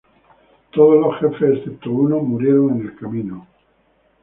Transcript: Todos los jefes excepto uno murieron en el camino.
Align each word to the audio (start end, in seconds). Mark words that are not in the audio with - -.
Todos 0.71 0.99
los 0.99 1.19
jefes 1.35 1.59
excepto 1.59 1.91
uno 1.91 2.17
murieron 2.21 2.71
en 2.71 2.87
el 2.87 2.95
camino. 2.95 3.45